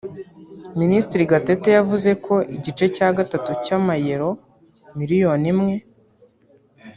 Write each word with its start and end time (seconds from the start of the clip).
Ministiri 0.81 1.23
Gatete 1.31 1.69
yavuze 1.77 2.11
ko 2.25 2.35
igice 2.55 2.85
cya 2.95 3.09
gatatu 3.17 3.49
cy’amayero 3.63 4.29
miliyoni 4.97 5.47
imwe 5.53 5.75